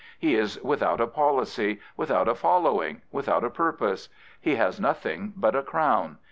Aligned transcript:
He 0.17 0.33
is 0.33 0.59
without 0.63 0.99
a 0.99 1.05
policy, 1.05 1.79
without 1.95 2.27
a 2.27 2.33
following, 2.33 3.03
without 3.11 3.43
a 3.43 3.51
purpose. 3.51 4.09
He 4.41 4.55
has 4.55 4.79
nothing 4.79 5.31
but 5.37 5.55
a 5.55 5.61
crown. 5.61 6.17